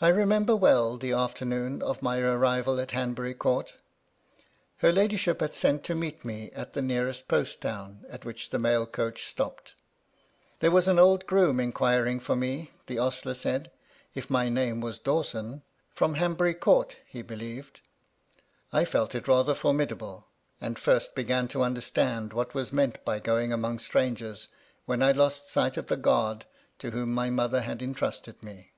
[0.00, 3.74] I remember well the afternoon of my arrival at Han bury Court
[4.76, 8.60] Her ladyship had sent to meet me at the nearest post town at which the
[8.60, 9.74] mail coach stopped.
[10.60, 13.72] There was an old groom inquiring for me, the ostler said,
[14.14, 15.62] if my name was Dawson—
[15.96, 17.80] from Hanbury Court, be believed.
[18.70, 20.28] 1 felt it rather formidable;
[20.60, 24.46] and first began to understand what was meant by going among strangers,
[24.86, 26.44] when I lost sight of the guard
[26.78, 28.74] to whom my mother had intrusted me.